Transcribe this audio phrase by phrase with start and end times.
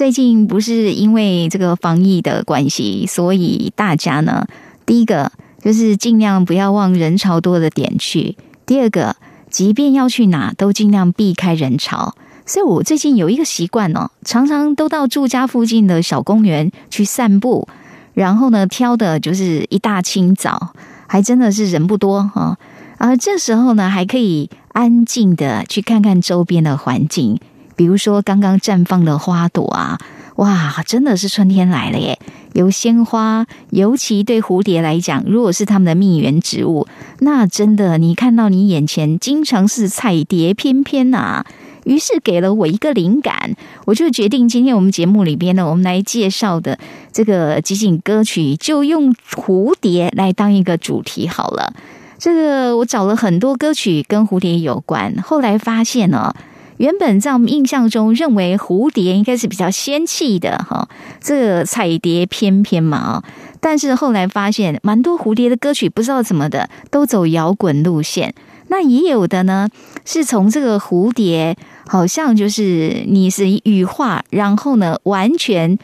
[0.00, 4.46] 最近不是因为这个防疫的关系，所以大家呢，
[4.86, 5.30] 第一个
[5.62, 8.34] 就是尽量不要往人潮多的点去；
[8.64, 9.16] 第二个，
[9.50, 12.14] 即便要去哪，都尽量避开人潮。
[12.46, 17.68] 所以我最近有一个习惯哦，常常都到住家附近的小公园去散步，
[18.14, 20.72] 然后呢，挑的就是一大清早，
[21.08, 22.56] 还真的是人不多哈。
[22.96, 27.38] 而这时候呢，还可以安静的去看看周边的环境。
[27.80, 29.98] 比如说，刚刚绽放的花朵啊，
[30.36, 32.18] 哇，真的是春天来了耶！
[32.52, 36.86] 有鲜花，尤其对蝴蝶来讲，如果是它们的蜜源植物，
[37.20, 41.42] 那真的，你看到你眼前经常是彩蝶翩翩呐。
[41.84, 46.78] 于是给了我一个灵感，我就决定今天我们节目里边呢，我们来介绍的
[47.10, 51.72] 这个集锦歌曲，就用蝴蝶来当一个主题好了。
[52.18, 56.34] 这个我找了很多歌曲跟蝴蝶有关，后来发现呢。
[56.80, 60.88] 原本在我们印象中认为蝴蝶应该是比较仙气的哈，
[61.20, 63.24] 这个彩蝶翩翩嘛啊
[63.60, 68.34] 但是后来发现蛮多蝴蝶的歌曲不知道怎么的都走摇滚路线，
[68.68, 69.68] 那也有的呢
[70.06, 71.54] 是从这个蝴蝶
[71.86, 75.78] 好像就是你是羽化，然后呢完全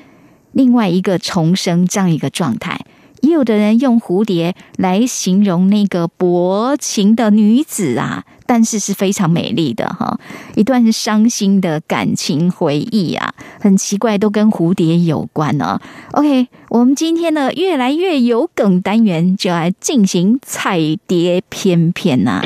[0.53, 2.81] 另外一个重生这样一个状态。
[3.27, 10.19] 也有的人用蝴蝶来形容那个薄情的女子啊，但是是非常美丽的哈，
[10.55, 15.81] 一段伤心的感情回忆啊，很奇怪，都跟蝴蝶有关呢。
[16.13, 22.41] OK，我们今天呢越来越有梗单元，就来进行彩蝶翩翩呐。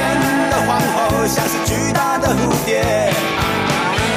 [0.50, 2.82] 的皇后像是巨大的蝴蝶，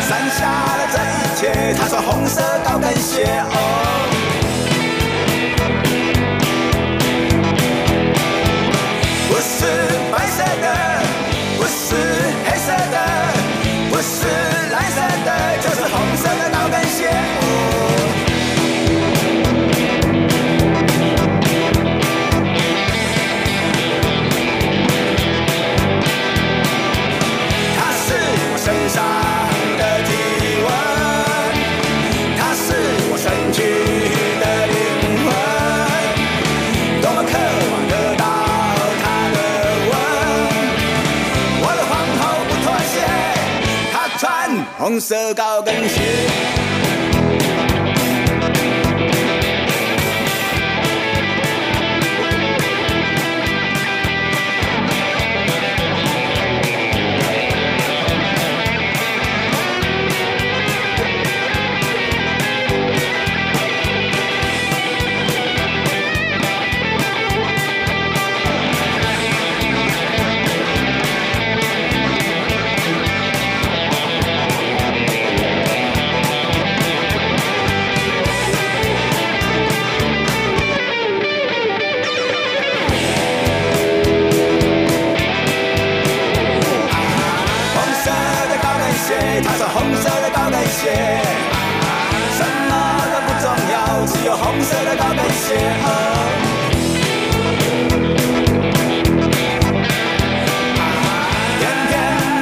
[0.07, 1.41] 伞下了这一切。
[1.77, 3.25] 她穿红色高跟鞋。
[3.51, 3.98] 哦，
[44.77, 46.68] 红色高跟鞋。
[90.79, 90.95] 的高跟鞋，
[92.37, 92.71] 什么
[93.11, 95.47] 都不重要，只有红色的高跟鞋。
[95.83, 95.87] 哦
[101.59, 101.91] 翩翩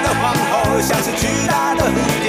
[0.04, 1.90] 的皇后像是巨大的蝴
[2.22, 2.28] 蝶，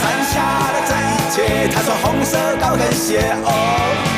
[0.00, 0.34] 伞下
[0.72, 1.36] 的这一切。
[1.72, 3.32] 她穿红色高跟鞋。
[3.44, 4.17] 哦。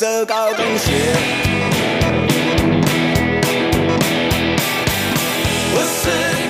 [0.00, 0.08] 不是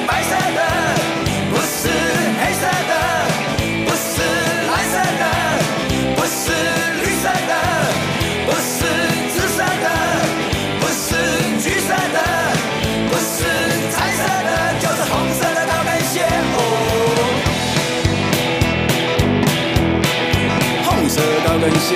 [0.07, 0.61] 白色的，
[1.51, 1.89] 不是
[2.39, 2.93] 黑色的，
[3.85, 4.23] 不是
[4.71, 5.23] 蓝色的，
[6.15, 6.39] 不是
[7.03, 7.53] 绿色的，
[8.47, 8.79] 不是
[9.33, 9.87] 紫色的，
[10.79, 11.05] 不是
[11.59, 12.19] 橘色的，
[13.11, 13.35] 不是
[13.91, 14.49] 彩色的，
[14.79, 16.15] 就是红色的高跟鞋。
[16.55, 16.59] 哦，
[20.85, 21.91] 红色高跟鞋，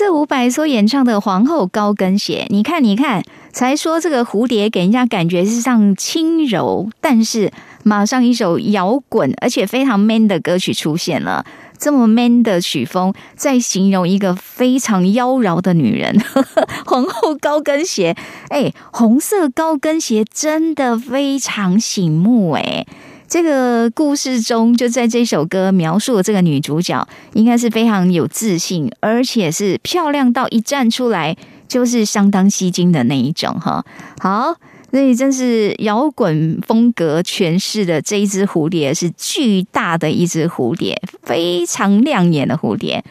[0.00, 7.52] 来自伍佰所演唱的《皇后高跟鞋》，你看，你看，才说这个蝴蝶给人家感觉是像轻柔，但是
[7.82, 11.44] 马上一首摇滚而且非常 man 的歌曲出现了。
[11.78, 16.18] 这么 man 的曲风，在形容一个非常妖娆的女人，
[16.86, 18.16] 皇后高跟鞋。
[18.48, 22.86] 哎，红色高跟鞋真的非常醒目哎。
[23.30, 31.36] 这个故事中，就在这首歌描述的这个女主角，应该是非常有自信，而且是漂亮到一站出来
[31.68, 33.84] 就是相当吸睛的那一种哈。
[34.18, 34.52] 好，
[34.90, 43.04] 所以真是摇滚风格诠释的这一只蝴蝶是巨大的一只蝴蝶，非常亮眼的蝴蝶。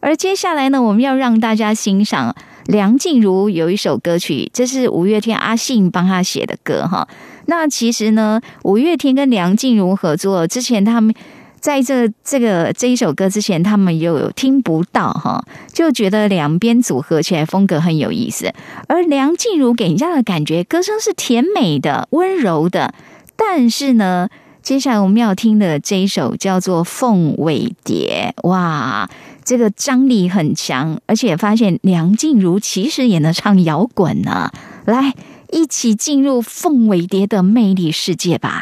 [0.00, 2.34] 而接下来呢，我们要让大家欣赏
[2.64, 7.06] 梁静茹有一首歌曲，这是五月天阿信帮她写的歌哈。
[7.48, 11.14] 那其实呢，五月天跟梁静茹合作之前，他们
[11.58, 15.42] 在这这个这一首歌之前，他们又有听不到哈，
[15.72, 18.52] 就觉得两边组合起来风格很有意思。
[18.86, 22.92] 而梁静茹给人家的感觉，歌声是甜美的、温柔的，
[23.34, 24.28] 但是呢，
[24.62, 29.08] 接下来我们要听的这一首叫做《凤尾蝶》，哇！
[29.42, 34.52] 这个张力很强，而且发现梁静茹其实也能唱摇滚呢。
[34.84, 35.14] 来，
[35.50, 38.60] 一起进入凤尾蝶的魅力世界吧！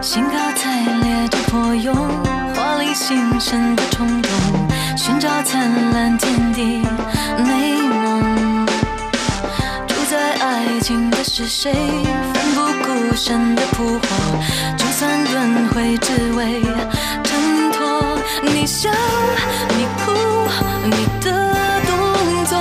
[0.00, 1.92] 兴高采烈的破蛹，
[2.54, 4.30] 华丽新生的冲动，
[4.96, 6.80] 寻找灿烂天地
[7.44, 8.66] 美梦。
[9.86, 11.72] 主宰爱情的是谁？
[11.72, 14.06] 奋不顾身的扑火，
[14.98, 16.62] 算轮回只为
[17.22, 18.18] 挣脱。
[18.42, 18.88] 你笑，
[19.76, 20.10] 你哭，
[20.84, 21.28] 你的
[21.86, 21.92] 动
[22.46, 22.56] 作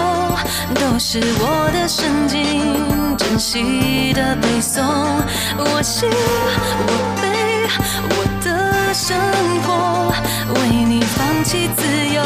[0.76, 4.84] 都是我的神经，珍惜的背诵。
[5.58, 6.92] 我心，我
[7.22, 7.24] 悲，
[8.10, 9.18] 我的生
[9.64, 10.12] 活，
[10.56, 12.22] 为你放弃自由，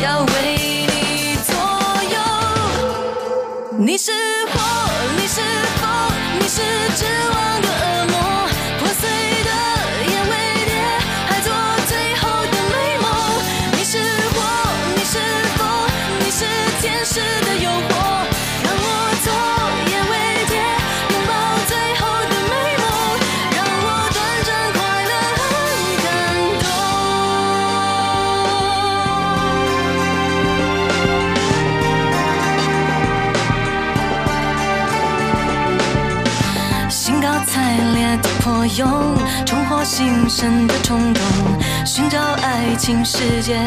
[0.00, 0.56] 要为
[0.86, 1.50] 你左
[2.14, 2.16] 右。
[3.76, 4.12] 你是
[4.52, 4.60] 火，
[5.18, 5.40] 你是
[5.80, 5.90] 风，
[6.38, 6.62] 你是
[6.94, 7.04] 绝
[7.34, 7.60] 望
[39.92, 41.22] 重获新生的冲动，
[41.84, 43.58] 寻找爱情世界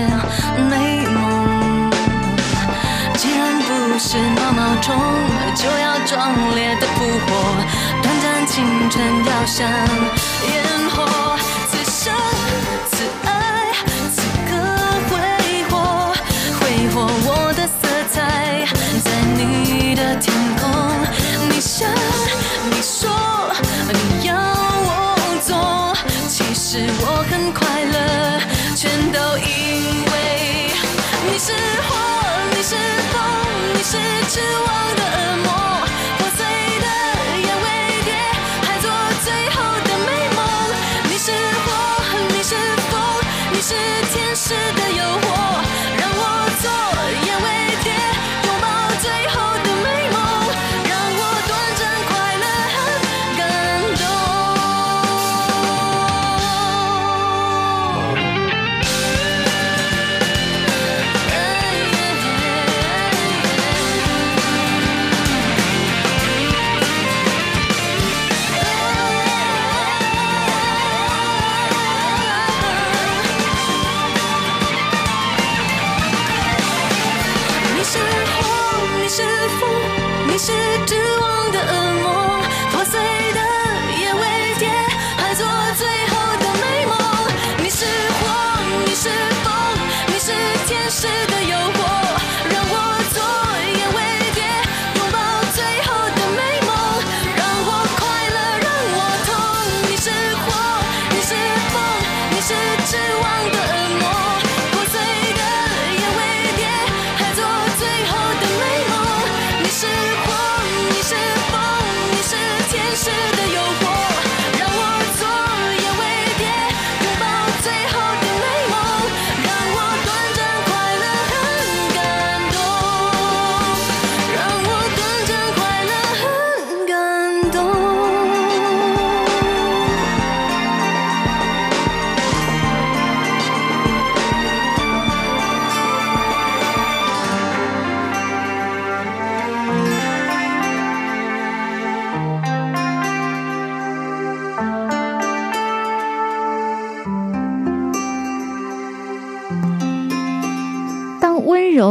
[0.68, 1.92] 美梦。
[3.16, 4.96] 既然不是毛毛虫，
[5.56, 7.56] 就要壮烈的扑火，
[8.02, 9.70] 短暂青春要像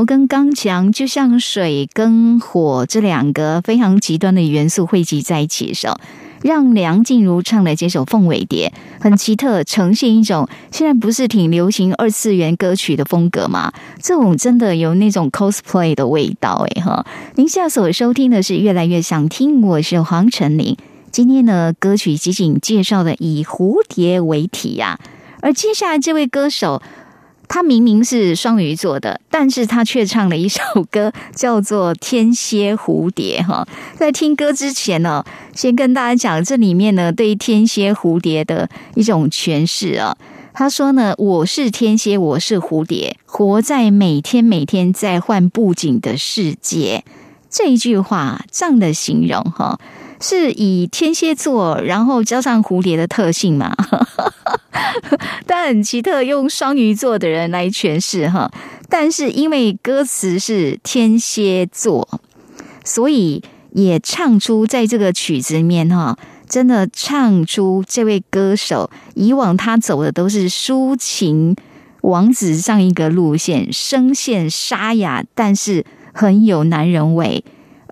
[0.05, 5.99] 跟刚强，就像水跟火这两个非常极端的元素汇集在一起的时候，
[6.43, 13.73] 让梁静茹唱的这首《凤尾蝶》很奇特，呈现一种现在不是挺流行二次元歌曲的风格吗？
[14.03, 17.07] 这种真的有那种 cosplay 的味道诶哈！
[17.37, 20.77] 您现在所收听的是越来越想听，我是黄晨林。
[21.11, 24.99] 今天呢，歌曲集锦介绍的以蝴蝶为题呀、
[25.41, 26.83] 而接下来这位歌手，
[27.55, 33.65] 他明明是双鱼座的，但是他却唱了一首歌，叫做《天蝎蝴蝶》哈。
[33.97, 40.17] 在听歌之前呢，先跟大家讲这里面呢对天蝎蝴蝶的一种诠释啊。
[40.53, 47.05] 他说呢：“我是天蝎，我是蝴蝶，活在每天每天在换布景的世界。”
[47.49, 49.79] 这一句话这样的形容哈，
[50.21, 53.73] 是以天蝎座，然后加上蝴蝶的特性嘛？
[55.47, 58.51] 但很奇特，用双鱼座的人来诠释哈。
[58.89, 62.21] 但是因为歌词是天蝎座，
[62.85, 66.17] 所以也唱出在这个曲子里面哈，
[66.49, 71.57] 真的唱出这位歌手以往他走的都是抒情
[72.03, 77.43] 王子上一个路线，声线沙哑，但是很有男人味。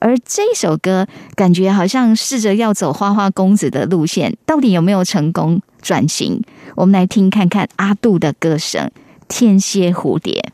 [0.03, 1.07] 而这首歌
[1.37, 6.43] 感觉好像试着要走花花公子的路线，到底有没有成功转型？
[6.75, 8.83] 我们来听看看阿杜的歌声
[9.29, 10.45] 《天蝎蝴蝶》。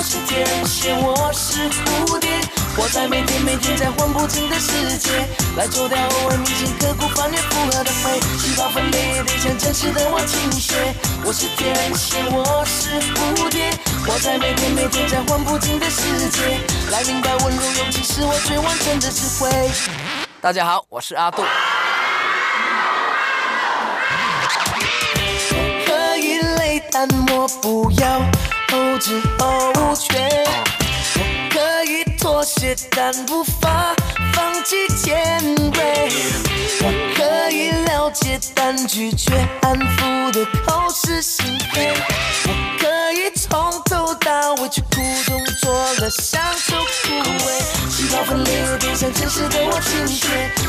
[0.00, 2.30] 我是天蝎，我是蝴蝶，
[2.74, 5.10] 活在每天每天在换不尽的世界，
[5.58, 8.18] 来做掉偶尔铭心刻骨翻越复合的灰。
[8.38, 10.74] 细胞分离地向真实的我倾斜。
[11.22, 13.70] 我是天蝎，我是蝴蝶，
[14.06, 16.58] 活在每天每天在换不尽的世界，
[16.90, 19.70] 来明白温柔勇气是我最完整的智慧。
[20.40, 21.42] 大家好，我是阿杜。
[25.84, 28.22] 可以累，但我不要
[29.00, 30.44] 后知后觉。
[31.16, 33.94] 我可以妥协，但无法
[34.34, 35.40] 放弃尖
[35.72, 36.08] 锐。
[36.82, 41.94] 我可以了解，但拒绝安抚的口是心非。
[42.44, 47.14] 我可以从头到尾去苦中作乐，享受枯
[47.46, 47.90] 萎。
[47.90, 50.28] 细胞分裂，变向真实的我倾斜。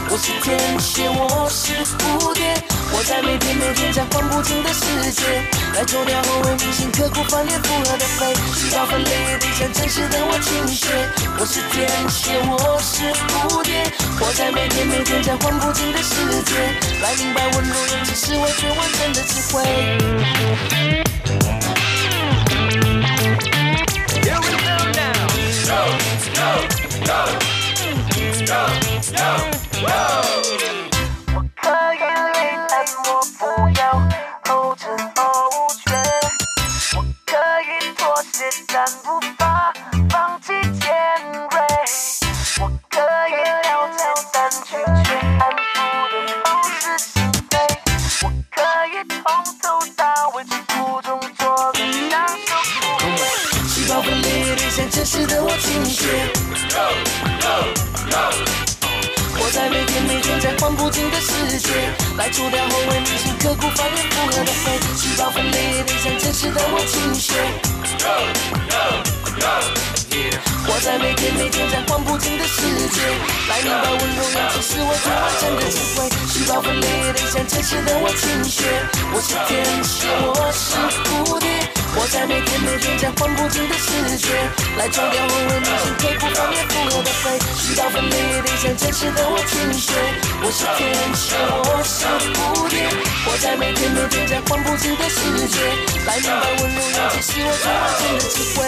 [0.10, 2.56] 我是天蝎，我是蝴蝶，
[2.94, 8.34] 我在每天每天在换不尽的世界，来做掉后为铭心刻骨翻脸复合的飞。
[8.54, 10.88] 细胞分裂，变向真实的我倾斜。
[11.40, 13.84] 我是天蝎，我是蝴蝶，
[14.20, 16.56] 活在每天每天在换不尽的世界，
[17.02, 19.64] 来明白温柔勇气是我最完整的智慧。
[24.22, 25.26] Here we go now.
[25.68, 25.76] Go,
[26.36, 26.52] go,
[27.06, 27.20] go,
[28.46, 28.60] go,
[29.16, 29.30] go,
[29.88, 30.21] go.
[63.62, 67.34] 女性刻骨翻越复合的肺，细胞分裂得像真实的我倾斜。
[70.66, 73.02] 活在每天每天在晃不尽的世界，
[73.50, 76.10] 来明白温柔勇气是我最完整的智慧。
[76.28, 78.64] 细胞分裂得像真实的我倾斜，
[79.14, 80.76] 我是天使，我是
[81.10, 81.81] 蝴蝶。
[81.94, 84.28] 活在每天每天在换不尽的世界，
[84.78, 87.38] 来撞掉我为女性刻骨翻越复合的肺。
[87.54, 89.92] 细胞分裂得像真实的我倾血，
[90.42, 91.36] 我是天使，
[91.68, 92.88] 我是蝴蝶。
[93.26, 95.60] 活在每天每天在换不尽的世界，
[96.08, 98.60] 来明白温柔勇气是我最完整的机会。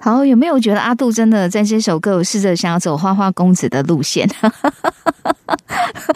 [0.00, 4.28] 好，有没有觉得阿杜真的在这首歌有试着想要走花花公子的路线？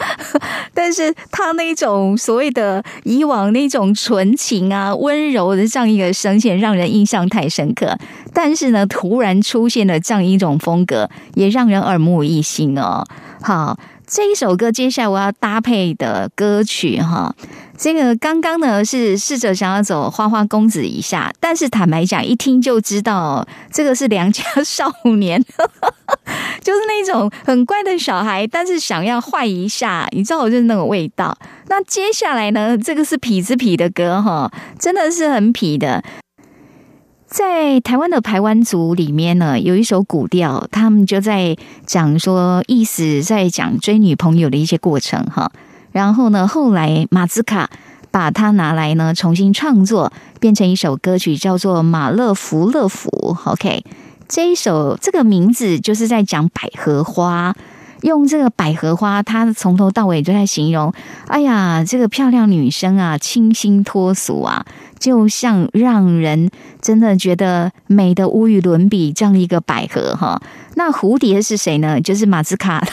[0.73, 7.97] 但是他那种所谓的以往那种纯情啊、温柔的这样一个声线，让人印象太深刻。
[8.33, 13.03] 但是呢，突然出现了这样一种风格，也让人耳目一新哦。
[13.41, 13.77] 好，
[14.15, 17.35] 这一首歌接下来我要搭配的歌曲哈，
[17.75, 25.41] 这个刚刚呢是试着想要走花花公子一下，但是坦白讲，一听就知道这个是良家少年，
[26.61, 31.35] 就是那种很乖的小孩，但是想要坏一下，你知道，就是那个味道。
[31.67, 36.03] 那接下来呢，这个是痞子痞的歌哈，真的是很痞的。
[37.33, 45.51] 在台湾的排湾族里面呢，有一首古调，他们就在讲说，意思在讲追女朋友的一些过程哈。
[45.91, 47.71] 然后呢，后来马兹卡
[48.11, 53.09] 把它拿来呢重新创作，变成一首歌曲，叫做《马勒福勒福》。
[53.51, 53.83] OK，
[54.27, 57.55] 这一首这个名字就是在讲百合花。
[58.03, 60.93] 用这个百合花，它从头到尾都在形容，
[61.27, 64.65] 哎呀，这个漂亮女生啊，清新脱俗啊，
[64.99, 66.49] 就像让人
[66.81, 70.41] 真的觉得美的无与伦比这样一个百合哈。
[70.75, 71.99] 那蝴蝶是谁呢？
[72.01, 72.85] 就是马兹卡，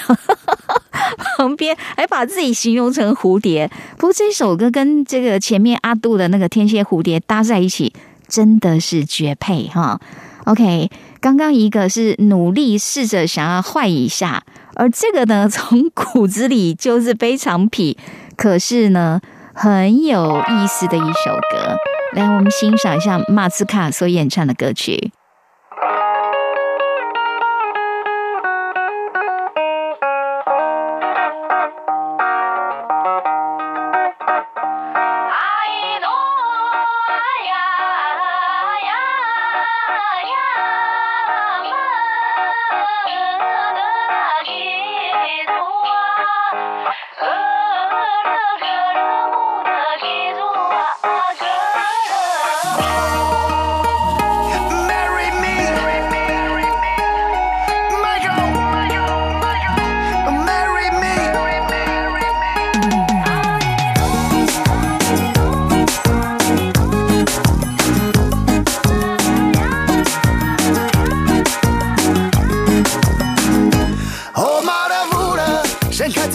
[1.36, 3.70] 旁边还把自己形容成蝴蝶。
[3.96, 7.92] 不过这首歌跟这个前面阿杜的那个天蝎蝴蝶搭在一起，
[8.28, 10.00] 真的是绝配哈。
[10.44, 14.44] OK，刚刚一个是努力试着想要坏一下。
[14.80, 17.94] 而这个呢， 从骨子里就是非常痞，
[18.34, 19.20] 可是呢，
[19.52, 21.76] 很有意思的一首歌。
[22.14, 25.12] 来，我们欣赏一下马斯卡所演唱的歌曲。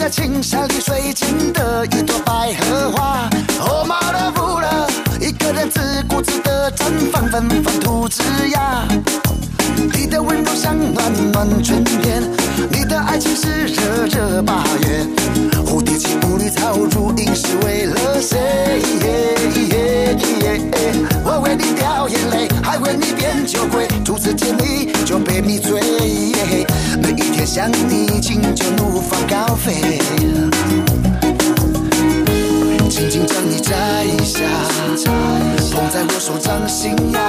[0.08, 3.28] 青山绿水间的一朵百合花。
[3.60, 4.88] 哦，马勒布勒，
[5.20, 8.86] 一个人自顾自的绽放，芬芳吐枝芽。
[9.92, 12.22] 你的温柔像暖暖春天，
[12.70, 15.06] 你的爱情是热热八月。
[15.66, 18.82] 蝴蝶起舞，绿草如茵，是为了谁？
[21.24, 25.80] 我为你掉眼泪，还为你变酒鬼，初次见你就被迷醉。
[27.46, 30.00] 想你，请就怒放高飞，
[32.90, 34.40] 轻轻将你摘下，
[35.72, 37.20] 捧在我手掌心呀。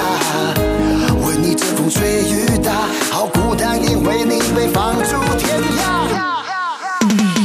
[1.23, 2.71] 为你遮风吹雨打，
[3.11, 7.36] 好孤单，因为你被放逐天涯。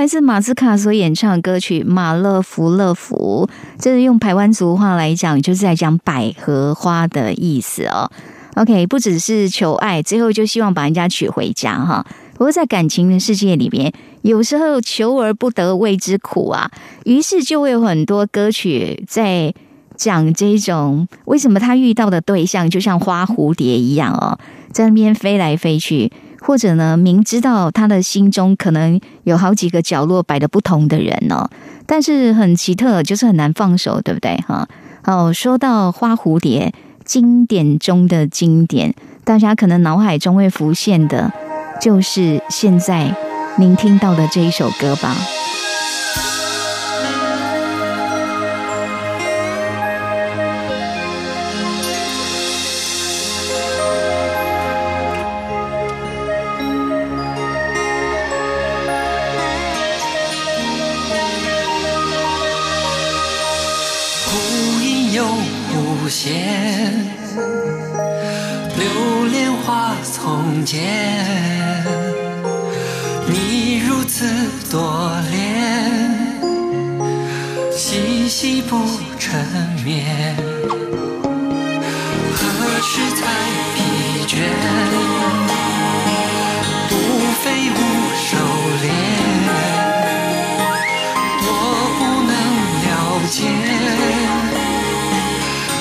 [0.00, 3.46] 来自马斯卡所演唱的歌曲《马勒福勒福》，
[3.78, 8.10] 这是用台湾族话来讲，就是在讲百合花的意思哦。
[8.54, 12.06] OK，不只是求爱，最后就希望把人家娶回家哈。
[12.32, 16.70] 不过在感情的世界里面，有时候求而不得谓之苦啊，
[17.04, 19.52] 于是就会有很多歌曲在
[19.96, 24.38] 讲这种为什么他遇到的对象就像花蝴蝶一样哦，
[24.72, 31.48] 在那边飞来飞去，或者呢，明知道他的心中可能有好几个角落摆的不同的人哦，
[31.86, 34.66] 但是很奇特，就是很难放手，对不对哈？
[35.04, 36.72] 哦，说到花蝴蝶，
[37.04, 41.32] 经典中的经典，大家可能脑海中会浮现的，
[41.80, 43.14] 就是现在
[43.58, 45.16] 您听到的这一首歌吧。
[70.60, 70.78] 丛间。
[73.26, 74.26] 你如此
[74.70, 75.40] 多恋，
[77.72, 78.76] 细细不
[79.18, 79.40] 成
[79.82, 80.36] 眠，
[82.34, 82.42] 何
[82.82, 83.24] 时才
[83.74, 83.78] 疲
[84.26, 84.36] 倦？
[86.90, 86.92] 不
[87.40, 87.78] 飞无
[88.20, 88.28] 收
[88.82, 88.84] 敛。
[91.42, 91.48] 我
[91.96, 92.32] 不能
[92.84, 92.88] 了
[93.30, 93.38] 解，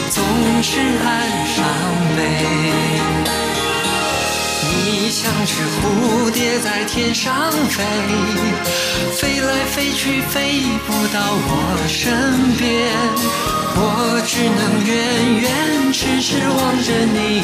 [0.10, 0.18] 总
[0.64, 0.72] 是
[1.04, 1.08] 爱
[1.54, 1.58] 上
[2.16, 2.99] 悲。
[4.92, 7.84] 你像只蝴蝶在天上飞，
[9.14, 12.12] 飞来飞去飞不到我身
[12.58, 12.90] 边，
[13.76, 14.98] 我只能远
[15.42, 17.44] 远痴痴望着你，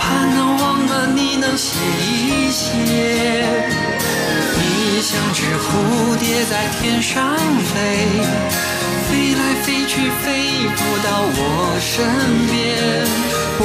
[0.00, 2.72] 盼能忘了你能歇一歇。
[4.56, 7.36] 你像只蝴蝶在天上
[7.74, 7.76] 飞，
[9.06, 12.08] 飞来飞去飞不到我身
[12.48, 13.04] 边，
[13.58, 13.62] 我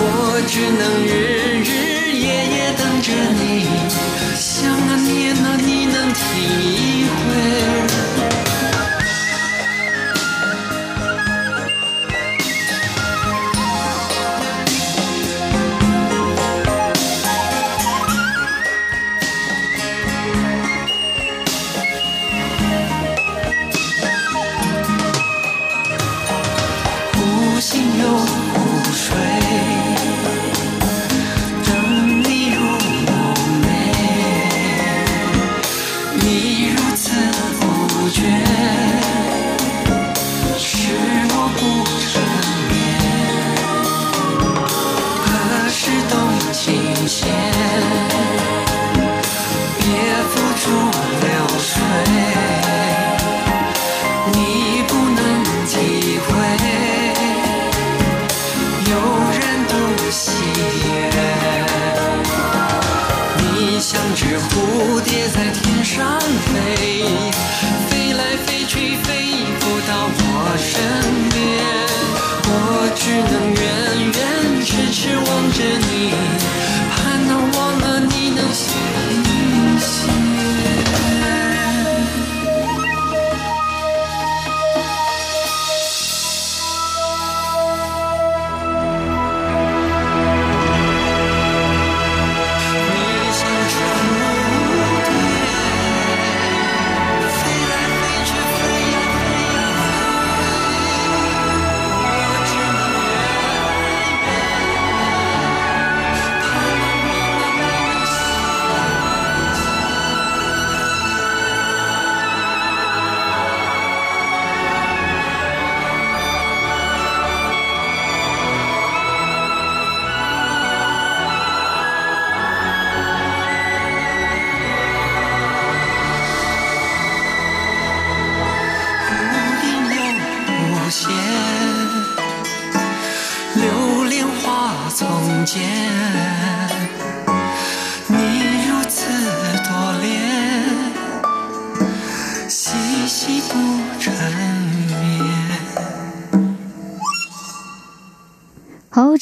[0.47, 3.65] 只能日日夜夜等着你，
[4.35, 8.08] 想啊念啊你能体会。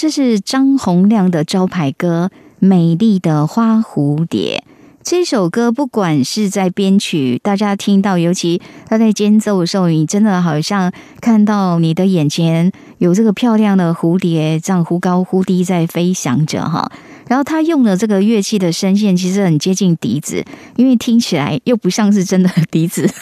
[0.07, 4.63] 这是张洪亮的招牌歌《美丽的花蝴蝶》。
[5.03, 10.89] 这首歌不管是在编曲，大家听到，尤其他在间奏的时候，你真的好像
[11.19, 16.89] 看到你的眼前有这个漂亮的蝴蝶，这样忽高忽低在飞翔着哈。
[17.27, 20.41] 然后他用的这个乐器的声线其实很接近笛子，
[20.77, 23.05] 因为听起来又不像是真的笛子。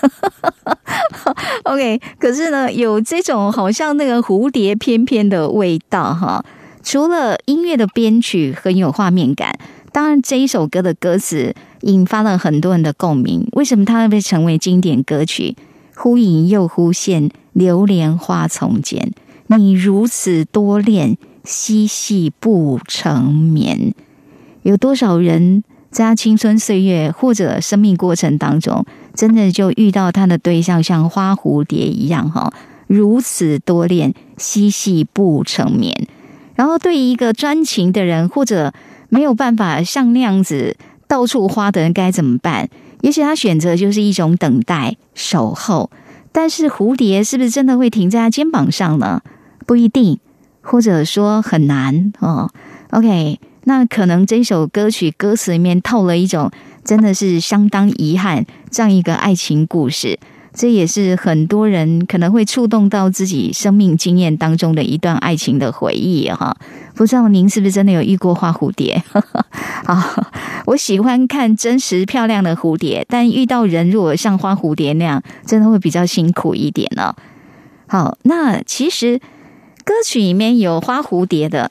[1.66, 6.46] OK，可是呢，有这种好像那个蝴蝶翩翩的味道哈。
[6.86, 9.58] 除了音乐的编曲很有画面感，
[9.92, 13.48] 当然这一首歌的歌词引发了很多人的共鸣。
[13.54, 15.56] 为什么它会被成为经典歌曲？
[15.96, 19.12] 忽隐又忽现，流连花丛间。
[19.48, 23.96] 你如此多恋，嬉戏不成眠。
[24.62, 32.54] 有多少人在他青春岁月或者生命过程当中，真的就遇到他的对象像花蝴蝶一样哈，
[32.86, 36.08] 如此多恋，嬉戏不成眠。
[36.56, 38.74] 然后对于一个专情的人，或者
[39.10, 40.76] 没有办法像那样子
[41.08, 42.70] 到处花的人该怎么办？
[43.02, 45.92] 也许他选择就是一种等待、守候。
[46.32, 49.22] 但是蝴蝶是不是真的会停在他肩膀上呢？
[49.66, 50.20] 不一定，
[50.62, 52.50] 或者说很难哦。
[52.92, 56.52] OK，那可能这首歌曲歌词里面透了一种
[56.84, 60.20] 真的是相当遗憾这样一个爱情故事。
[60.56, 66.56] 这也是很多人可能会触动到自己生命经验当中的一段爱情的回忆哈。
[66.96, 69.04] 不知道您是不是真的有遇过花蝴蝶？
[69.84, 70.32] 啊，
[70.66, 77.14] 我喜欢看真实漂亮的蝴蝶，但遇到人如果像花蝴蝶那样，真的会比较辛苦一点呢。
[77.88, 79.20] 好，那其实
[79.84, 81.70] 歌曲里面有花蝴蝶的，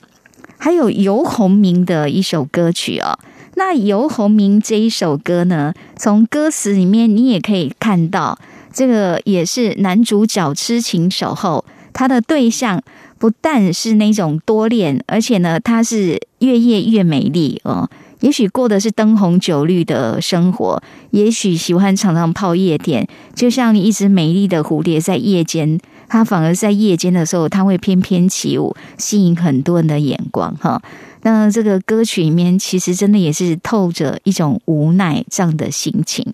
[0.59, 3.17] 还有游鸿明的一首歌曲哦。
[3.55, 8.37] 那游鸿明这一首歌呢，从歌词里面你也可以看到。
[8.75, 12.83] 这个也是男主角痴情守候，他的对象
[13.17, 17.89] 不但是那种多恋，而且呢，他是越夜越美丽哦。
[18.19, 30.81] 也许过的是灯红酒绿的生活，也许喜欢常常泡夜店，就像一只美丽的蝴蝶在夜间，它反而在夜间的时候，它会翩翩起舞，吸引很多人的眼光哈。
[31.21, 36.25] 那这个歌曲里面，其实真的也是透着一种无奈这样的心情。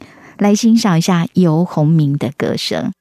[0.41, 2.91] 来欣赏一下游鸿明的歌声。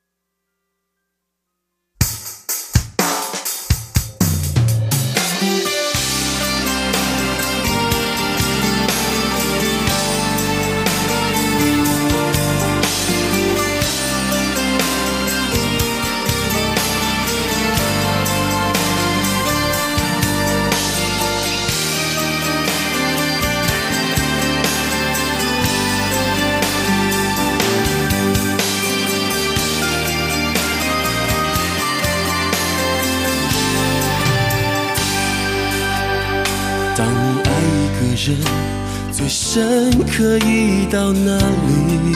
[40.20, 42.14] 可以到哪里？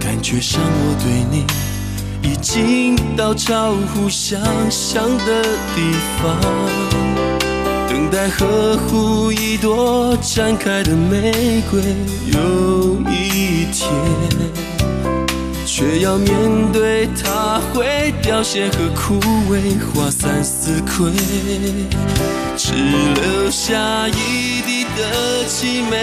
[0.00, 1.46] 感觉上我对你
[2.28, 5.44] 已经到超乎想象的
[5.76, 6.36] 地方，
[7.88, 11.80] 等待呵护一朵绽开的玫瑰，
[12.32, 13.88] 有一天
[15.64, 16.32] 却要面
[16.72, 19.20] 对它会凋谢和枯
[19.52, 21.12] 萎，花散似葵，
[22.56, 24.57] 只留下一
[24.98, 25.94] 的凄美。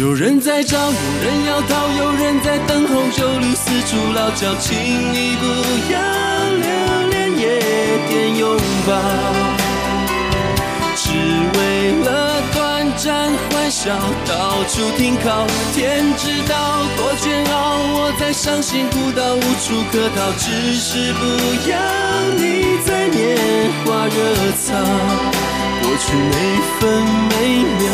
[0.00, 4.74] 有人在找，有人要逃，有人在等候，酒绿四处落脚，请
[5.12, 5.44] 你不
[5.92, 5.94] 要
[6.64, 6.66] 留
[7.10, 7.44] 恋夜
[8.08, 8.90] 店拥抱，
[10.96, 11.12] 只
[11.58, 11.60] 为
[12.04, 12.08] 了
[12.98, 15.46] 短暂欢笑，到处停靠。
[15.72, 21.24] 天知道多煎熬，我在伤心孤岛无处可逃，只是不
[21.70, 21.78] 要
[22.36, 23.16] 你在拈
[23.84, 24.18] 花惹
[24.64, 24.74] 草，
[25.80, 26.34] 过去每
[26.80, 27.34] 分每
[27.78, 27.86] 秒。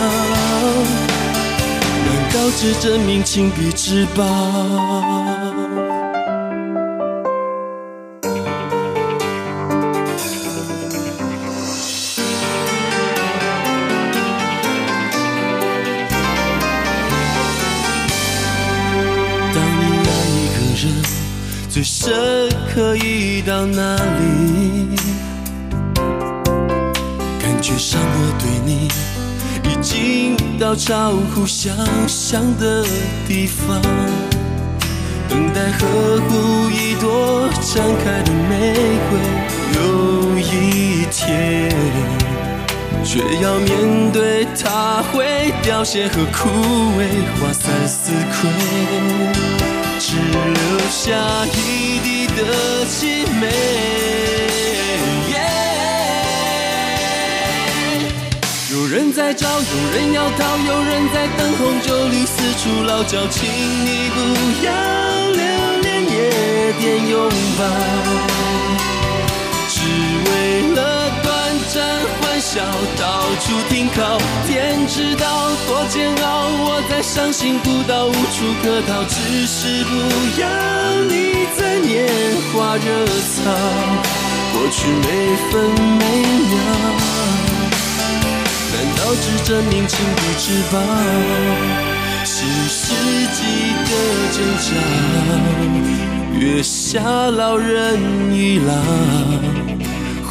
[2.06, 4.24] 难道只证明，情比之宝。
[22.74, 24.96] 可以到哪里？
[27.40, 28.88] 感觉上我对你。
[29.62, 31.72] 已经到超乎想
[32.08, 32.84] 象的
[33.28, 33.80] 地方，
[35.28, 35.86] 等待呵
[36.28, 38.74] 护一朵绽开的玫
[39.08, 39.20] 瑰。
[39.76, 41.70] 有一天，
[43.04, 46.48] 却要面对它会凋谢和枯
[46.98, 47.06] 萎，
[47.38, 48.50] 花散似葵，
[50.06, 53.42] 只留下一地的凄美。
[58.70, 64.18] 有人在找，有人要逃，有人在等红，酒绿四处落脚，请你不
[64.66, 64.70] 要
[65.30, 65.40] 留
[65.80, 67.64] 恋夜店拥抱，
[69.70, 69.80] 只
[70.28, 70.30] 为
[70.74, 70.78] 了
[71.22, 71.32] 短
[71.72, 71.80] 暂
[72.34, 72.60] 欢笑，
[72.98, 74.18] 到处停靠。
[74.48, 79.94] 天知道多煎熬，我在伤心孤岛无处可逃，只是不
[80.40, 80.48] 要
[81.06, 82.10] 你在拈
[82.50, 83.54] 花惹草，
[84.52, 85.06] 过去每
[85.48, 85.62] 分
[85.94, 86.02] 每
[86.50, 86.58] 秒。
[88.72, 90.76] 难道只证明情不知报？
[92.24, 92.82] 新世
[93.32, 93.38] 纪
[93.84, 93.90] 的
[94.32, 94.66] 争吵，
[96.36, 97.96] 月下老人
[98.34, 98.74] 已老，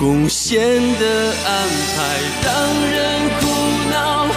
[0.03, 1.05] 红线的
[1.45, 1.49] 安
[1.95, 1.97] 排
[2.43, 2.51] 让
[2.91, 2.99] 人
[3.39, 3.41] 苦
[3.89, 4.27] 恼，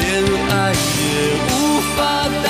[0.00, 0.08] 连
[0.48, 1.04] 爱也
[1.44, 1.52] 无
[1.94, 2.00] 法
[2.42, 2.46] 代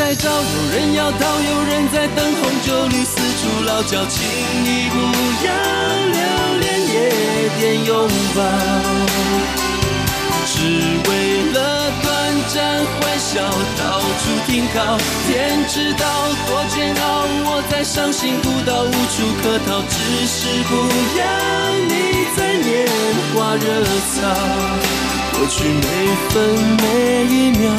[0.00, 4.24] 在找，有人要逃，有人在等候，酒绿四处落脚，请
[4.64, 4.96] 你不
[5.44, 5.52] 要
[6.16, 7.12] 留恋夜
[7.58, 8.40] 店拥抱，
[10.46, 10.56] 只
[11.06, 12.08] 为了短
[12.48, 13.44] 暂欢笑，
[13.76, 14.96] 到处停靠。
[15.28, 16.06] 天知道
[16.48, 20.70] 多煎熬，我在伤心孤岛无处可逃，只是不
[21.20, 21.22] 要
[21.90, 22.64] 你在拈
[23.34, 23.84] 花惹
[24.14, 24.18] 草，
[25.34, 25.84] 过去每
[26.30, 26.34] 分
[26.80, 27.70] 每一秒。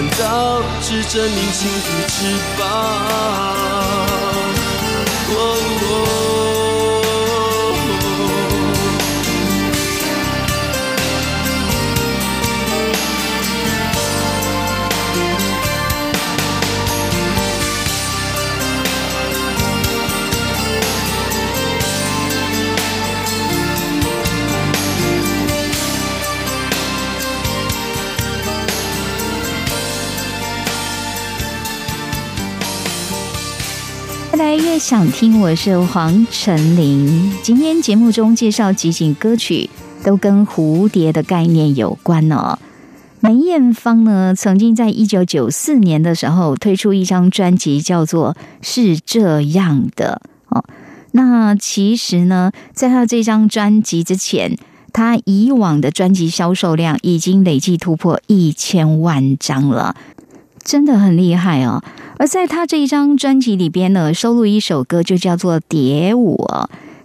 [0.00, 4.08] 难道只证明情比之报？
[34.58, 37.32] 越来越想听，我是黄晨林。
[37.44, 39.70] 今天节目中介绍几景歌曲，
[40.02, 42.58] 都跟蝴蝶的概念有关哦。
[43.20, 50.20] 梅艳芳呢，曾经在一九九四年的时候推出一张专辑，叫做《是这样的》
[50.56, 50.64] 哦。
[51.12, 54.58] 那其实呢，在她这张专辑之前，
[54.92, 59.94] 她以往的专辑销售量已经累计突破一千万张了，
[60.64, 61.84] 真的很厉害哦。
[62.18, 66.36] 而在他这一张专辑里边呢，收录一首歌，就叫做《蝶舞》。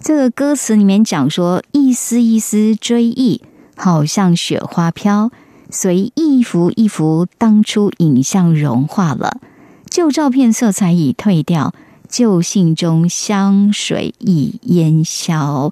[0.01, 3.41] 这个歌词里面讲说，一丝一丝追忆，
[3.78, 5.32] 好像雪花飘，
[5.70, 9.39] 随一幅一幅当初影像融化了，
[9.88, 11.76] 旧照片色彩已褪掉，
[12.09, 15.72] 旧信中香水已烟消。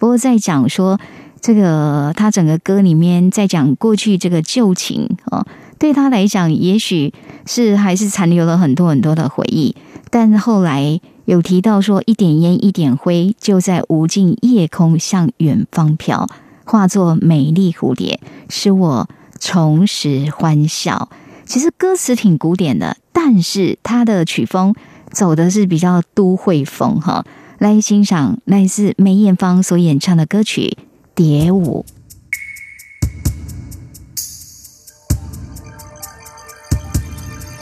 [0.00, 0.98] 不过在讲说，
[1.40, 5.46] 这个他整个歌里面在讲过去这个旧情哦。
[5.82, 7.12] 对他来讲，也许
[7.44, 9.74] 是还是残留了很多很多的回忆。
[10.10, 16.28] 但后来有提到说，一点烟一点灰，就在无尽夜空向远方飘，
[16.64, 19.08] 化作美丽蝴蝶，使我
[19.40, 21.08] 重拾欢笑。
[21.44, 24.76] 其实歌词挺古典的，但是它的曲风
[25.10, 27.24] 走的是比较都会风哈。
[27.58, 30.78] 来欣赏来自梅艳芳所演唱的歌曲
[31.16, 31.84] 《蝶舞》。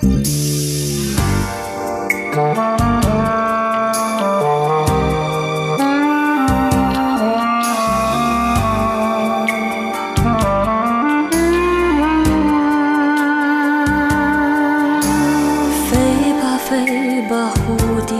[0.00, 0.06] 飞
[16.40, 17.60] 吧飞吧，蝴
[18.06, 18.16] 蝶，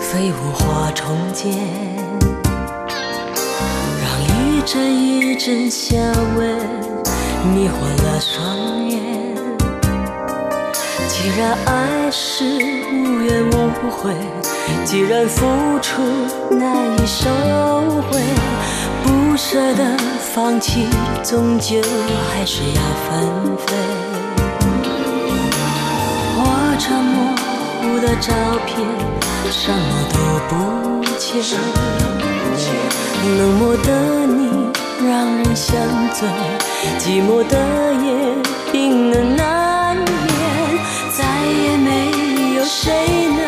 [0.00, 1.52] 飞舞花丛间，
[4.00, 6.00] 让一阵一阵香
[6.38, 6.46] 味
[7.52, 7.72] 迷惑
[8.02, 8.75] 了双眼。
[11.36, 12.44] 然爱是
[12.90, 14.14] 无怨无悔，
[14.86, 15.44] 既然付
[15.82, 16.02] 出
[16.50, 17.28] 难以收
[18.10, 18.18] 回，
[19.04, 19.84] 不舍得
[20.32, 20.86] 放弃，
[21.22, 21.78] 终究
[22.32, 23.76] 还是要纷飞。
[26.38, 26.40] 我
[26.78, 27.36] 这模
[27.82, 28.32] 糊的照
[28.64, 28.80] 片，
[29.50, 29.78] 什么
[30.14, 30.16] 都
[30.48, 30.54] 不
[31.18, 31.26] 见。
[33.36, 33.88] 冷漠的
[34.24, 34.40] 你
[35.06, 35.76] 让人想
[36.14, 36.26] 醉，
[36.98, 37.58] 寂寞的
[37.92, 38.06] 夜
[38.72, 39.65] 冰冷难
[42.68, 42.92] 谁
[43.28, 43.38] 能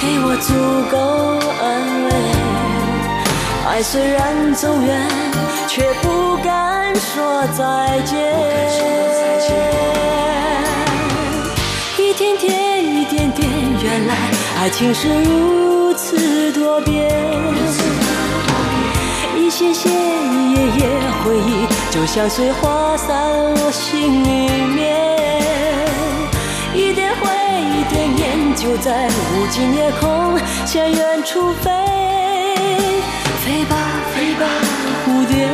[0.00, 0.54] 给我足
[0.90, 0.96] 够
[1.62, 1.64] 安
[2.04, 2.08] 慰。
[3.68, 5.08] 爱虽然走远，
[5.68, 8.14] 却不敢说再见。
[11.98, 13.48] 一天天，一点点，
[13.82, 14.14] 原来
[14.60, 17.10] 爱情是如此多变。
[19.36, 20.86] 一些些，一页页
[21.22, 24.28] 回忆，就像碎花散落心里
[24.74, 25.04] 面。
[26.74, 31.70] 一点灰，一点烟，就在无尽夜空向远处飞。
[33.44, 33.76] 飞吧，
[34.14, 34.44] 飞吧，
[35.06, 35.48] 蝴蝶，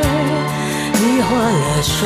[0.99, 1.99] 迷惑了双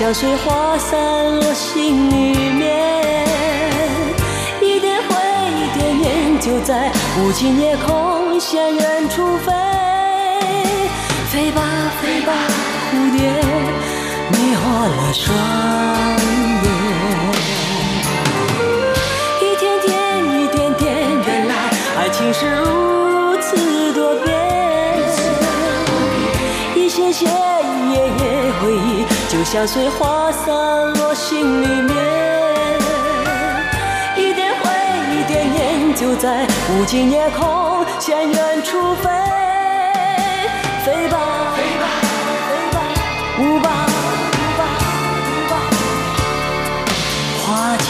[0.00, 3.28] 忆，就像碎花散落心里面。
[4.62, 5.14] 一点灰，
[5.52, 9.52] 一点烟，就在无尽夜空向远处飞。
[11.30, 11.60] 飞吧，
[12.00, 12.32] 飞吧，
[12.90, 13.28] 蝴蝶，
[14.30, 15.36] 迷惑了双
[16.64, 16.66] 眼。
[19.42, 19.90] 一天天，
[20.40, 20.88] 一点点，
[21.26, 21.54] 原来
[21.98, 22.69] 爱情是如
[29.30, 31.94] 就像碎花散落心里面。
[34.16, 34.68] 一点灰，
[35.14, 39.08] 一点烟，就在无尽夜空向远处飞。
[40.84, 41.16] 飞吧，
[41.54, 41.86] 飞吧，
[42.48, 42.78] 飞吧，
[43.38, 43.70] 舞吧，
[44.34, 44.62] 舞吧，
[45.22, 45.54] 舞吧，
[47.46, 47.86] 花间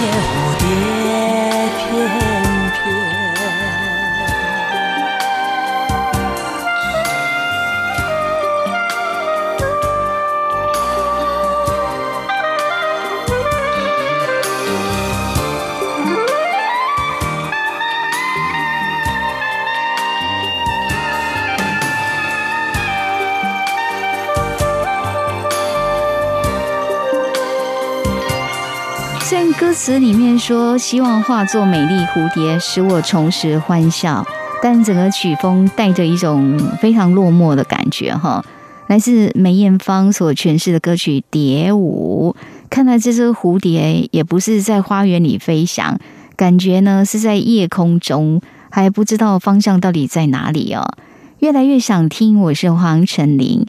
[29.82, 34.22] 词里面说希望化作美丽蝴蝶，使我重拾欢笑，
[34.62, 38.44] 但整个曲风带着一种非常落寞的感觉哈。
[38.88, 42.36] 来自梅艳芳所诠释的歌曲《蝶舞》。
[42.68, 45.98] 看来这只蝴蝶也不是在花园里飞翔，
[46.36, 50.92] 感觉呢是在夜空中，还不知道方向到底在哪里哦。
[51.38, 53.64] 越来越想听，我是黄晨林。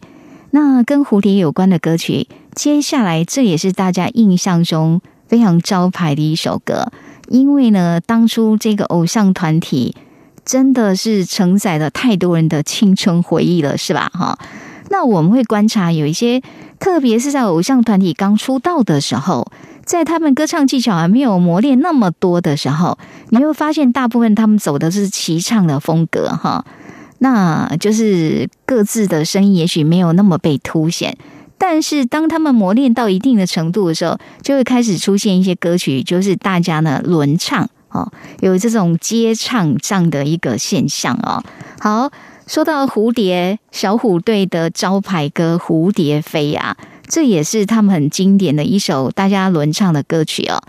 [0.50, 5.00] 那跟蝴蝶有关的歌曲，接下来这也是大家印象中
[5.32, 6.92] 非常招牌的一首歌，
[7.30, 9.96] 因为呢，当初这个偶像团体
[10.44, 14.12] 真的是承载了太多人的青春回忆了，是吧？
[14.14, 14.38] 哈，
[14.90, 16.42] 那我们会观察有一些，
[16.80, 19.50] 特别是在偶像团体刚出道的时候，
[19.86, 22.98] 在他们歌唱技巧还没有磨练那么多的时候，
[23.30, 26.66] 你会发现大部分他们走的是齐唱的风格，哈。
[27.20, 31.16] 那就是各自的声音也许没有那么被凸显，
[31.64, 41.44] 但是当他们磨练到一定的程度的时候，就会开始出现一些歌曲，就是大家呢轮唱哦，有这种接唱这样的一个现象哦。
[41.80, 42.12] 好，
[42.48, 46.76] 说到蝴蝶小虎队的招牌歌《蝴蝶飞》啊，
[47.08, 50.60] 这也是他们很经典的一首大家轮唱的歌曲哦。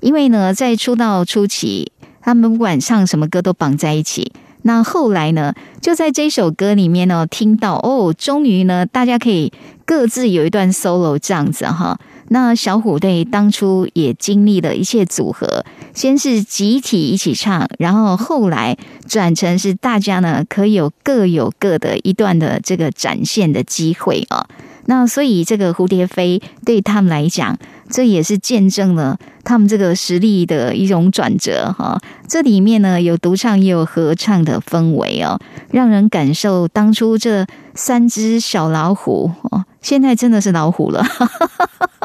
[0.00, 4.32] 因为呢，在出道初期，他们不管唱什么歌都绑在一起。
[4.62, 5.54] 那后来呢？
[5.80, 9.50] 就在这首歌里面呢，听到哦，终于呢，大家可以
[9.90, 11.98] 各自有一段 solo 这样子哈。
[12.28, 18.76] 那小虎队当初也经历了一切组合，先是集体一起唱，然后后来
[19.08, 24.46] 转成是大家呢可以有各有各的一段的这个展现的机会啊。
[24.86, 27.58] 那所以这个蝴蝶飞对他们来讲。
[27.92, 32.00] 这也是见证了他们这个实力的一种转折哈。
[32.28, 35.36] 这里面呢有独唱也有合唱的氛围哦，
[35.72, 41.04] 让人感受当初这三只小老虎哦，现在真的是老虎了，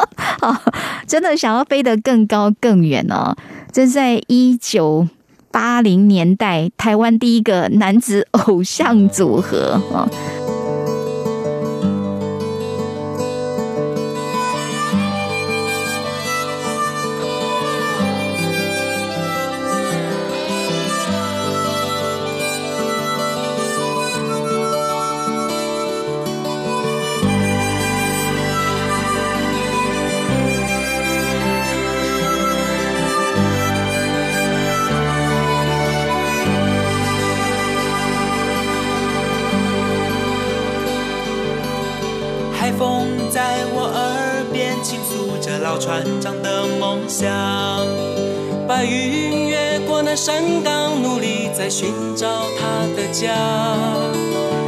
[1.05, 3.35] 真的想要飞得更高更远哦。
[3.71, 5.07] 这在一九
[5.51, 10.09] 八零年代台湾第一个男子偶像组合啊。
[42.77, 47.31] 风在我耳边倾诉着老船长的梦想，
[48.67, 52.27] 白云越过那山岗，努力在寻找
[52.59, 53.33] 他的家。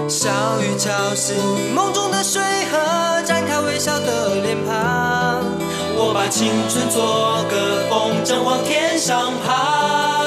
[0.07, 0.29] 小
[0.61, 1.35] 雨敲醒
[1.75, 2.41] 梦中的水
[2.71, 5.43] 河，展开微笑的脸庞。
[5.99, 10.26] 我把青春做个风筝，往天上爬。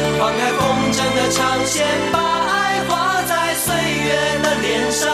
[0.21, 4.13] 放开风筝的长线，把爱画在岁月
[4.43, 5.09] 的脸上。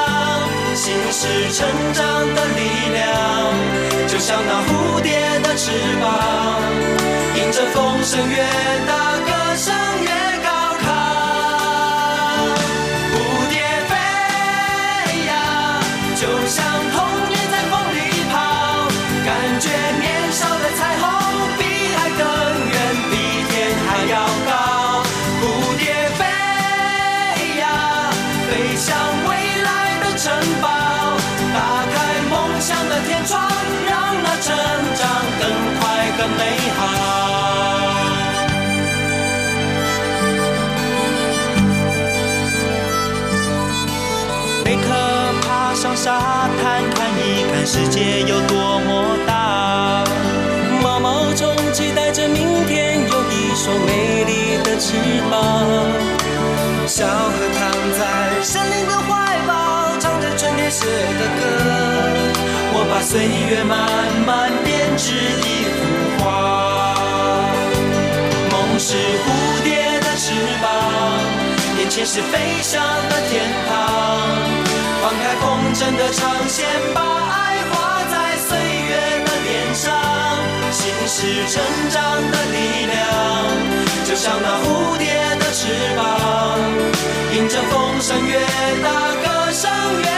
[0.76, 2.04] 心是成长
[2.36, 2.60] 的力
[2.92, 3.08] 量，
[4.06, 6.62] 就像那蝴蝶的翅膀，
[7.38, 8.46] 迎着风声越
[8.86, 10.10] 大，歌声越
[10.44, 10.50] 高
[10.84, 10.86] 亢。
[13.14, 13.16] 蝴
[13.48, 13.56] 蝶
[13.88, 13.96] 飞
[15.26, 15.32] 呀，
[16.18, 16.60] 就像
[16.92, 16.96] 童
[17.30, 17.98] 年在风里
[18.30, 18.36] 跑，
[19.26, 19.28] 感
[19.62, 19.70] 觉
[20.02, 20.17] 年
[33.34, 34.56] 让那成
[34.96, 35.06] 长
[35.40, 35.44] 更
[35.80, 35.82] 快
[36.18, 36.42] 更美
[36.78, 36.80] 好。
[44.64, 44.86] 贝壳
[45.42, 47.22] 爬上沙滩，看一
[47.52, 50.04] 看世界有多么大。
[50.82, 54.94] 毛毛虫期待着明天有一双美丽的翅
[55.32, 55.34] 膀。
[56.86, 58.77] 小河躺在森林
[63.10, 63.88] 岁月慢
[64.26, 66.26] 慢编织一幅画。
[68.52, 70.68] 梦是蝴蝶的翅膀，
[71.80, 73.72] 眼前是飞翔的天堂。
[75.02, 78.92] 放开风筝的长线，把爱画在岁月
[79.24, 79.86] 的脸上。
[80.70, 83.00] 心是成长的力量，
[84.04, 86.60] 就像那蝴蝶的翅膀，
[87.38, 88.38] 迎着风声越
[88.84, 88.92] 大。
[89.24, 89.28] 歌。
[89.50, 90.17] 声越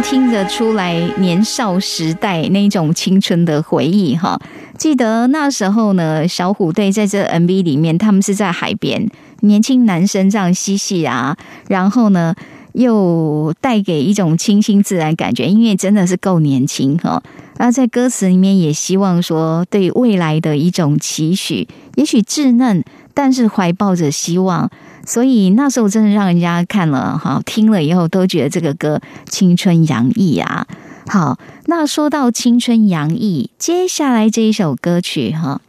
[0.00, 4.40] 听得出来年少时代那种青春的回忆哈。
[4.76, 9.08] 记得那时候呢，小虎队在这 MV 里面，他们是在海边，
[9.40, 11.36] 年轻男生这样嬉戏啊，
[11.68, 12.34] 然后呢
[12.74, 17.22] 又带给一种清新自然感觉，因为真的是够年轻哈。
[17.56, 24.70] 而在歌词里面也希望说对未来的一种期许，也许稚嫩，但是怀抱着希望。
[25.06, 30.66] 所以那时候真的让人家看了哈，听了以后都觉得这个歌青春洋溢啊。
[31.06, 35.62] 好，那说到青春洋溢，接下来这一首歌曲哈，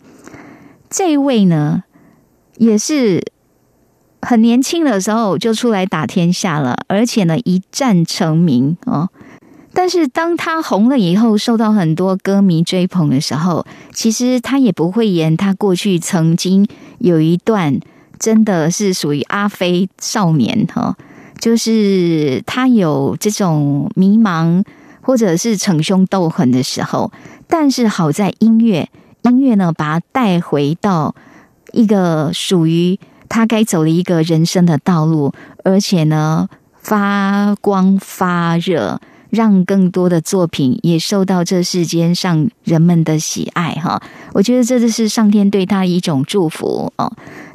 [0.90, 1.84] 这位呢
[2.58, 3.24] 也是
[4.22, 9.10] 很年轻的时候就出来打天下了，而且呢一战成名哦。
[9.72, 16.68] 但是当他红了以后，受到很多歌迷追捧的时候，其实他也不会言他过去曾经
[16.98, 17.80] 有一段
[18.20, 20.96] 真的是属于阿飞少年哈，
[21.40, 24.64] 就是他有这种迷茫。
[25.02, 27.12] 或者是逞凶斗狠的时候，
[27.48, 28.88] 但是好在音乐，
[29.24, 31.16] 音乐呢把他带回到
[31.72, 36.48] 一个属于他该走的一个人生的道路，而且呢
[36.78, 39.02] 发光发热，
[39.32, 44.00] 让更多的作品也受到这世间上人们的喜爱哈。
[44.34, 47.12] 我觉得这就是上天对他一种祝福哦。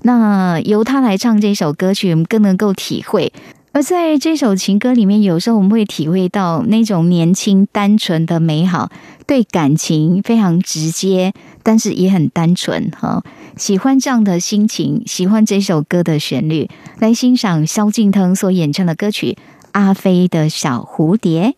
[0.07, 3.33] 那由他来唱这首歌曲，我们更能够体会。
[3.73, 8.91] 而在这首情歌里面，有时候我们会体会到那种年轻单纯的美好，
[9.27, 11.33] 对感情非常直接，
[11.63, 13.25] 但是也很单纯哈。
[13.57, 19.33] 喜欢这样的心情，喜欢这首歌的旋律，来欣赏萧敬腾所演唱的歌曲
[19.73, 21.55] 《阿飞的小蝴蝶》。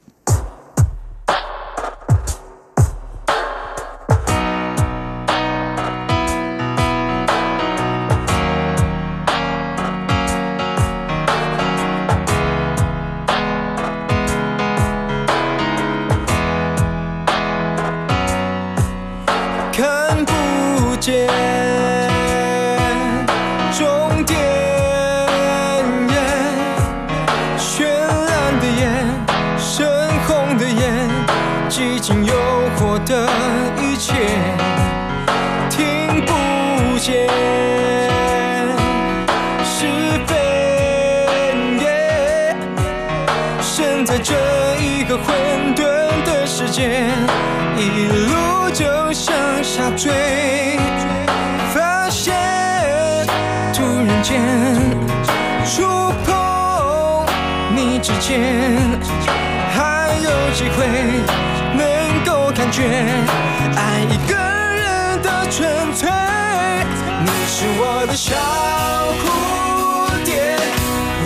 [59.73, 60.87] 还有机会
[61.75, 61.81] 能
[62.25, 62.83] 够感觉
[63.77, 66.11] 爱一个人的纯粹。
[67.25, 68.35] 你是我的小
[69.21, 69.25] 蝴
[70.25, 70.57] 蝶，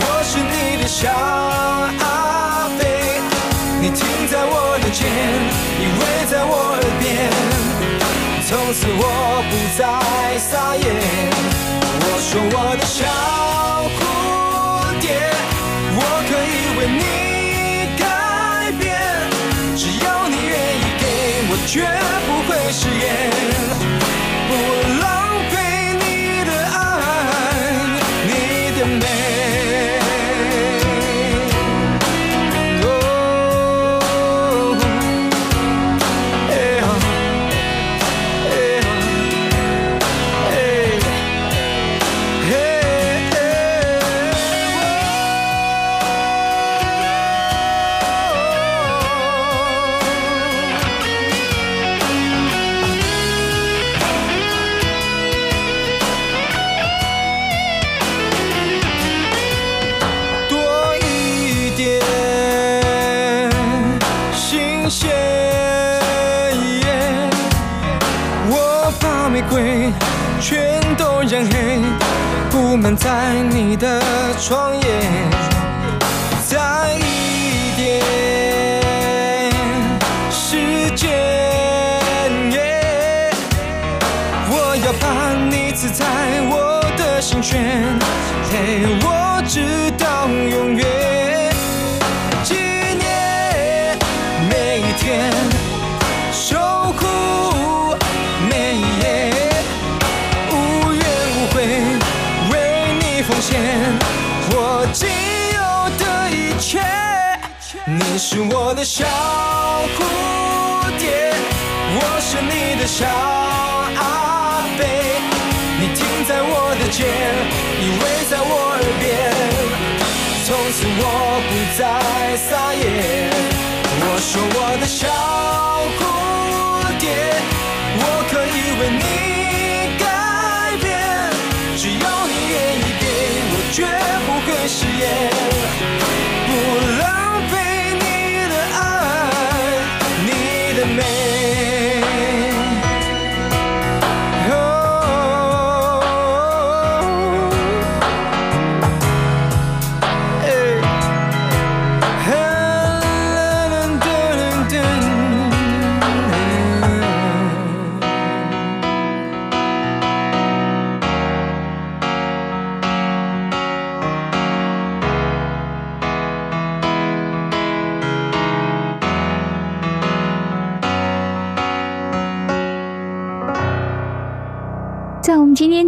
[0.01, 2.81] 我是你的小阿飞，
[3.81, 3.99] 你停
[4.29, 5.07] 在我的肩，
[5.81, 6.01] 依偎
[6.31, 7.05] 在我耳边。
[8.47, 9.03] 从此我
[9.51, 9.81] 不再
[10.39, 10.85] 撒野。
[12.03, 12.57] 我说我
[21.71, 22.30] 绝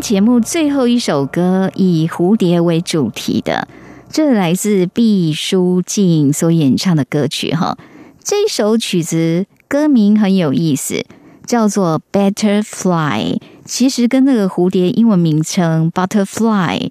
[0.02, 3.68] 节目最后一首歌，以蝴蝶为主题的，
[4.10, 7.78] 这来自毕书尽所演唱的歌曲哈。
[8.20, 11.04] 这首曲子歌名很有意思，
[11.46, 16.90] 叫做《Butterfly》，其实跟那个蝴蝶英文名称 Butterfly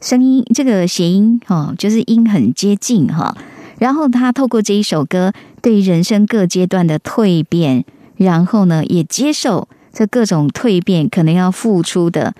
[0.00, 3.36] 声音这个谐音哈，就是音很接近哈。
[3.80, 7.84] 然后他透过这一首歌，对人生各阶段的蜕变，
[8.16, 12.32] 然后呢，也接受这各种蜕变可能要付出的，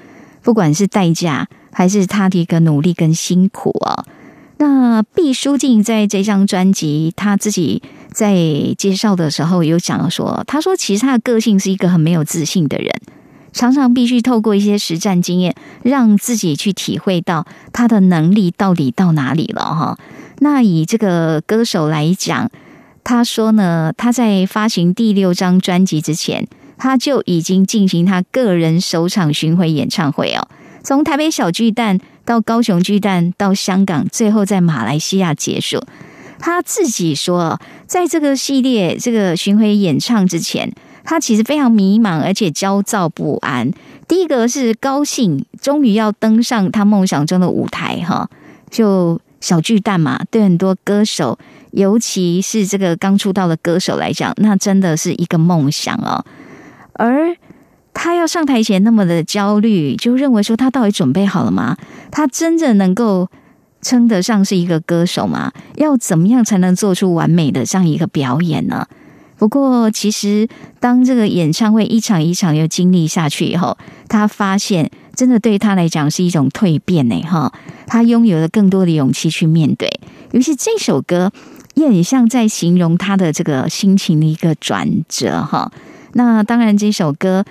[0.42, 4.04] 不管是代价还是他的一个努力跟辛苦啊。
[4.58, 7.82] 那毕书尽在这张专辑，他自己
[8.12, 8.36] 在
[8.78, 12.88] 介绍的时候有讲说，他说其实他的个性是一个很没有自信的人，
[13.52, 19.98] 常常必须透过一些实战经验，让自己去体会到他的能力到底到哪里了哈。
[20.38, 22.48] 那以这个歌手来讲，
[23.02, 26.46] 他说呢，他在发行第六张专辑之前，
[26.82, 30.48] 他就已经进行他个人首场巡回演唱会哦，
[30.82, 32.00] 从台北小巨蛋。
[32.24, 35.82] 到高雄巨蛋，到香港，最后在马来西亚结束。
[36.38, 40.72] 他自己说，在这个系列这个巡回演唱之前，
[41.02, 43.72] 他其实非常迷茫，而且焦躁不安。
[44.06, 48.30] 第一个是高兴，终于要登上他梦想中的舞台，哈，
[48.70, 50.20] 就小巨蛋嘛。
[50.30, 51.36] 对很多歌手，
[51.72, 56.24] 尤其是这个刚出道的歌手来讲，那真的是一个梦想哦。
[56.94, 57.36] 而
[57.94, 61.76] 他要上台前那么的焦虑，就认为说他到底准备好了吗？
[62.10, 63.28] 他真的能够
[63.80, 65.52] 称得上是一个歌手吗？
[65.76, 68.86] 要怎么样才能做出完美的这样一个表演呢？
[69.38, 70.46] 不过，其实
[70.78, 73.76] 当这个演唱会一场一场又经历下去以后，
[74.08, 77.20] 他发现真的对他来讲是一种蜕变呢。
[77.22, 77.52] 哈，
[77.88, 79.90] 他拥有了更多的勇气去面对。
[80.30, 81.32] 尤其这首歌
[81.74, 85.42] 也很像在形容他的这个心情的一个转折。
[85.42, 85.72] 哈，
[86.12, 87.44] 那当然这首歌。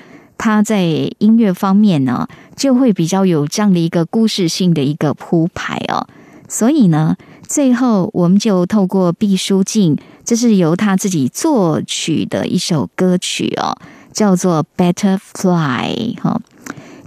[0.43, 0.82] 它在
[1.20, 6.07] 音乐方面呢，就会比较有这样的一个故事性的一个铺排哦。
[6.49, 7.16] 所以呢，
[7.47, 9.95] 最后我们就透过毕书尽，
[10.26, 13.78] 这是由他自己作曲的一首歌曲哦，
[14.12, 16.41] 叫做《Better Fly》哈。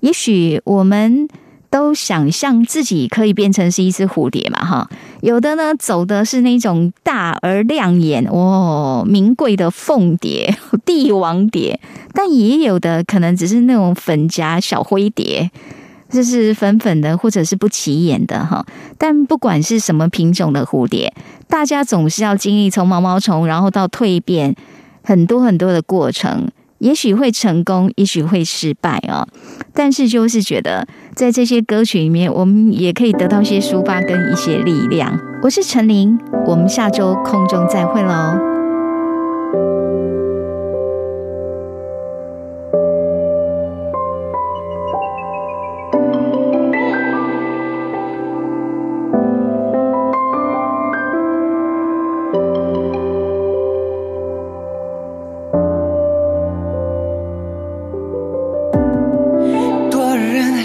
[0.00, 1.28] 也许我们。
[1.74, 4.64] 都想象自己可以变成是一只蝴蝶嘛？
[4.64, 4.88] 哈，
[5.22, 10.56] 有的呢走的是那种大而亮眼哦，名贵的凤蝶、
[10.86, 11.80] 帝王蝶，
[12.12, 15.50] 但也有的可能只是那种粉夹小灰蝶，
[16.08, 18.64] 就是粉粉的或者是不起眼的哈。
[18.96, 21.12] 但不管是什么品种的蝴蝶，
[21.48, 24.54] 大家总是要经历从毛毛虫，然后到蜕变，
[25.02, 26.48] 很多很多的过程。
[26.84, 29.26] 也许会成功，也许会失败哦！
[29.72, 35.18] 但是就是觉得，在这些歌曲里面，我们也可以得到一些抒发跟一些力量。
[35.42, 38.36] 我是陈琳，我们下周空中再会喽。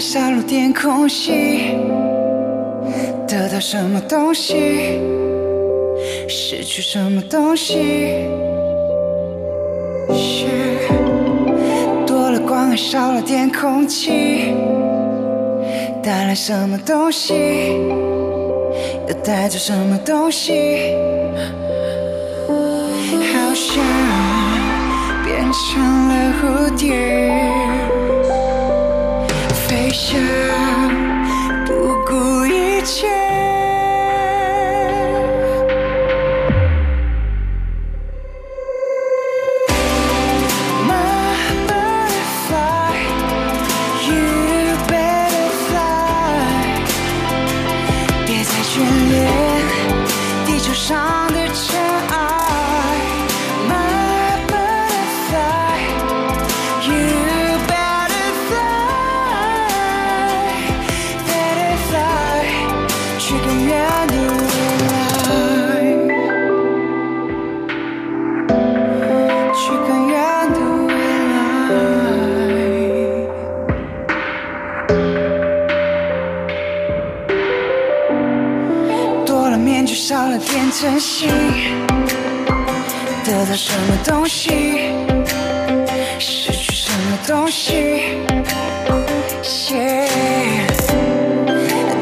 [0.00, 1.76] 少了点空隙，
[3.28, 4.98] 得到什么东西，
[6.26, 8.24] 失去什么东西。
[12.06, 14.54] 多了光，还少了点空气，
[16.02, 17.34] 带来什么东西，
[19.06, 20.94] 又带走什么东西。
[22.48, 23.84] 好像
[25.24, 27.89] 变成了蝴蝶。
[29.92, 30.20] 想
[31.66, 31.72] 不
[32.06, 33.19] 顾一切。
[80.80, 81.28] 珍惜，
[83.22, 84.88] 得到什么东西，
[86.18, 88.16] 失去什么东西。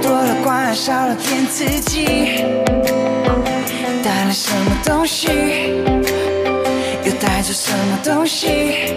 [0.01, 2.05] 多了光，少了点自己，
[4.05, 5.27] 带来什么东西，
[7.03, 8.95] 又带走什么东西。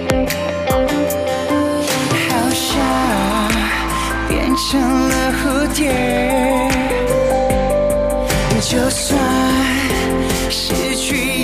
[2.29, 3.49] 好像
[4.27, 4.55] 变。
[4.55, 4.79] 成
[5.09, 6.70] 了蝴蝶。
[8.71, 9.19] 就算
[10.49, 11.40] 失去